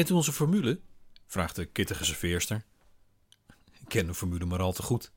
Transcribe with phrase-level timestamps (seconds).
[0.00, 0.80] Kent u onze formule?
[1.26, 2.64] vraagt de kittige serveerster.
[3.72, 5.12] Ik ken de formule maar al te goed.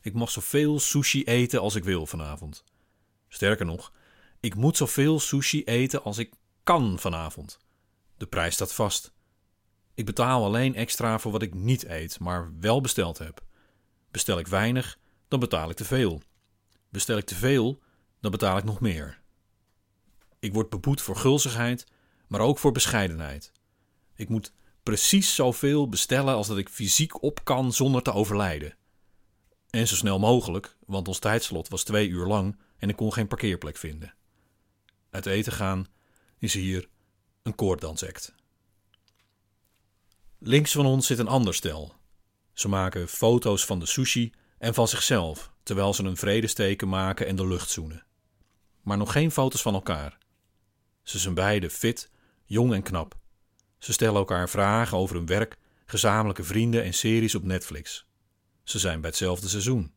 [0.00, 2.64] Ik mag zoveel sushi eten als ik wil vanavond.
[3.28, 3.92] Sterker nog,
[4.40, 6.32] ik moet zoveel sushi eten als ik
[6.62, 7.58] kan vanavond.
[8.16, 9.12] De prijs staat vast.
[9.94, 13.44] Ik betaal alleen extra voor wat ik niet eet, maar wel besteld heb.
[14.10, 16.22] Bestel ik weinig, dan betaal ik te veel.
[16.88, 17.82] Bestel ik te veel,
[18.20, 19.20] dan betaal ik nog meer.
[20.38, 21.86] Ik word beboet voor gulzigheid,
[22.26, 23.52] maar ook voor bescheidenheid.
[24.22, 28.76] Ik moet precies zoveel bestellen als dat ik fysiek op kan zonder te overlijden.
[29.70, 33.28] En zo snel mogelijk, want ons tijdslot was twee uur lang en ik kon geen
[33.28, 34.14] parkeerplek vinden.
[35.10, 35.86] Uit eten gaan
[36.38, 36.88] is hier
[37.42, 38.34] een koorddansact.
[40.38, 41.94] Links van ons zit een ander stel.
[42.52, 47.36] Ze maken foto's van de sushi en van zichzelf, terwijl ze een vredesteken maken en
[47.36, 48.06] de lucht zoenen.
[48.82, 50.18] Maar nog geen foto's van elkaar.
[51.02, 52.10] Ze zijn beide fit,
[52.44, 53.20] jong en knap.
[53.82, 58.06] Ze stellen elkaar vragen over hun werk, gezamenlijke vrienden en series op Netflix.
[58.62, 59.94] Ze zijn bij hetzelfde seizoen.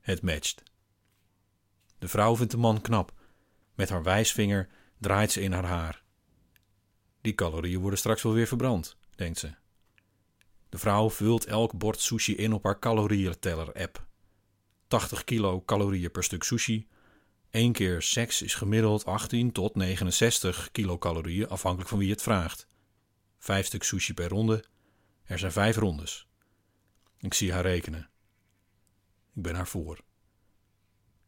[0.00, 0.62] Het matcht.
[1.98, 3.12] De vrouw vindt de man knap.
[3.74, 6.02] Met haar wijsvinger draait ze in haar haar.
[7.20, 9.54] Die calorieën worden straks wel weer verbrand, denkt ze.
[10.68, 14.06] De vrouw vult elk bord sushi in op haar calorieënteller-app.
[14.86, 16.88] 80 kilo calorieën per stuk sushi.
[17.50, 22.66] Eén keer seks is gemiddeld 18 tot 69 kilocalorieën, afhankelijk van wie het vraagt.
[23.44, 24.64] Vijf stuk sushi per ronde.
[25.24, 26.26] Er zijn vijf rondes.
[27.18, 28.10] Ik zie haar rekenen.
[29.34, 30.00] Ik ben haar voor.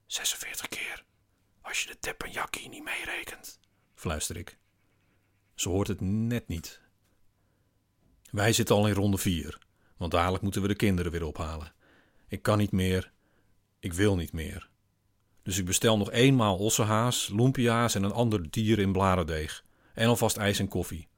[0.06, 1.04] 46 keer,
[1.60, 3.60] als je de teppanyaki niet meerekent,
[3.94, 4.58] fluister ik.
[5.54, 6.80] Ze hoort het net niet.
[8.30, 9.58] Wij zitten al in ronde 4,
[9.96, 11.72] want dadelijk moeten we de kinderen weer ophalen.
[12.28, 13.12] Ik kan niet meer,
[13.78, 14.68] ik wil niet meer.
[15.42, 19.64] Dus ik bestel nog eenmaal ossehaas, lumpia's en een ander dier in bladerdeeg.
[19.94, 21.08] En alvast ijs en koffie.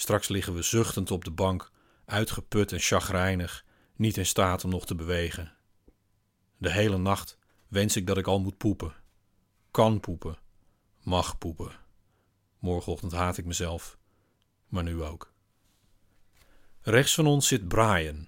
[0.00, 1.70] Straks liggen we zuchtend op de bank,
[2.04, 3.64] uitgeput en chagrijnig,
[3.96, 5.52] niet in staat om nog te bewegen.
[6.56, 8.94] De hele nacht wens ik dat ik al moet poepen.
[9.70, 10.38] Kan poepen.
[11.02, 11.72] Mag poepen.
[12.58, 13.98] Morgenochtend haat ik mezelf,
[14.68, 15.32] maar nu ook.
[16.80, 18.26] Rechts van ons zit Brian.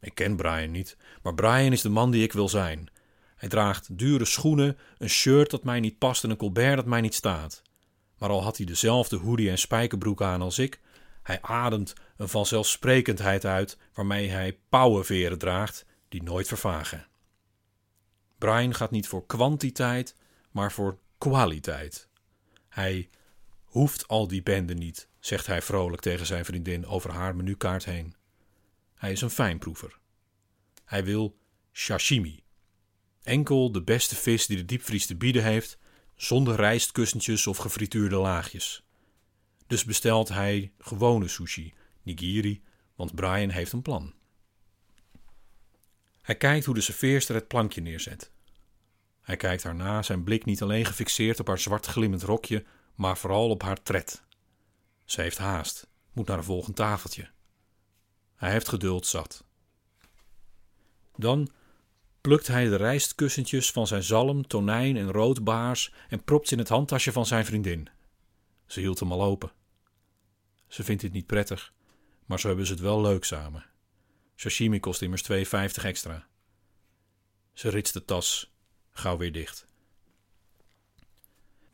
[0.00, 2.90] Ik ken Brian niet, maar Brian is de man die ik wil zijn.
[3.36, 7.00] Hij draagt dure schoenen, een shirt dat mij niet past en een colbert dat mij
[7.00, 7.62] niet staat.
[8.18, 10.80] Maar al had hij dezelfde hoodie en spijkerbroek aan als ik,
[11.22, 17.06] hij ademt een vanzelfsprekendheid uit waarmee hij pauwenveren draagt die nooit vervagen.
[18.38, 20.14] Brian gaat niet voor kwantiteit,
[20.50, 22.08] maar voor kwaliteit.
[22.68, 23.10] Hij
[23.64, 28.14] hoeft al die bende niet, zegt hij vrolijk tegen zijn vriendin over haar menukaart heen.
[28.94, 29.98] Hij is een fijnproever.
[30.84, 31.38] Hij wil
[31.72, 32.42] sashimi.
[33.22, 35.78] Enkel de beste vis die de diepvries te bieden heeft,
[36.16, 38.82] zonder rijstkussentjes of gefrituurde laagjes.
[39.70, 42.62] Dus bestelt hij gewone sushi, nigiri,
[42.94, 44.14] want Brian heeft een plan.
[46.22, 48.30] Hij kijkt hoe de serveerster het plankje neerzet.
[49.20, 52.64] Hij kijkt haar na, zijn blik niet alleen gefixeerd op haar zwart glimmend rokje,
[52.94, 54.22] maar vooral op haar tred.
[55.04, 57.30] Ze heeft haast, moet naar een volgend tafeltje.
[58.36, 59.44] Hij heeft geduld zat.
[61.16, 61.50] Dan
[62.20, 66.68] plukt hij de rijstkussentjes van zijn zalm, tonijn en roodbaars en propt ze in het
[66.68, 67.88] handtasje van zijn vriendin.
[68.66, 69.58] Ze hield hem al open.
[70.70, 71.72] Ze vindt dit niet prettig,
[72.26, 73.64] maar zo hebben ze het wel leuk samen.
[74.34, 76.26] Sashimi kost immers 2,50 extra.
[77.52, 78.52] Ze ritst de tas
[78.90, 79.66] gauw weer dicht.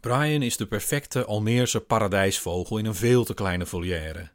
[0.01, 4.31] Brian is de perfecte Almeerse paradijsvogel in een veel te kleine volière.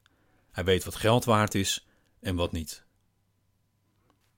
[0.51, 1.87] Hij weet wat geld waard is
[2.19, 2.83] en wat niet.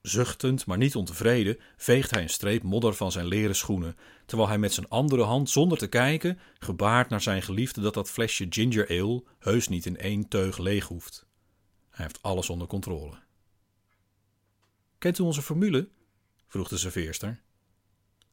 [0.04, 4.58] Zuchtend, maar niet ontevreden, veegt hij een streep modder van zijn leren schoenen, terwijl hij
[4.58, 8.88] met zijn andere hand, zonder te kijken, gebaart naar zijn geliefde dat dat flesje ginger
[8.88, 11.26] ale heus niet in één teug leeg hoeft.
[11.90, 13.18] Hij heeft alles onder controle.
[14.98, 15.88] Kent u onze formule?
[16.46, 17.42] vroeg de serveerster.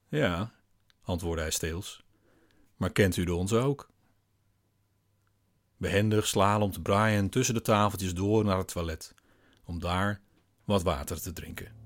[0.07, 0.51] Ja,
[1.03, 2.03] antwoordde hij steels.
[2.75, 3.89] Maar kent u de onze ook?
[5.77, 9.15] Behendig slalomt Brian tussen de tafeltjes door naar het toilet,
[9.63, 10.21] om daar
[10.65, 11.80] wat water te drinken.